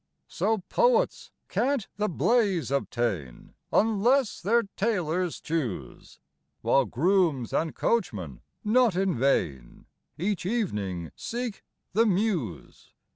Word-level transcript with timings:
So 0.27 0.57
poets 0.57 1.29
can't 1.47 1.87
the 1.97 2.09
baize 2.09 2.71
obtain, 2.71 3.53
unless 3.71 4.41
their 4.41 4.63
tailors 4.75 5.39
choose; 5.39 6.19
While 6.61 6.85
grooms 6.85 7.53
and 7.53 7.75
coachmen 7.75 8.41
not 8.63 8.95
in 8.95 9.15
vain 9.15 9.85
each 10.17 10.43
evening 10.43 11.11
seek 11.15 11.63
the 11.93 12.07
Mews. 12.07 12.95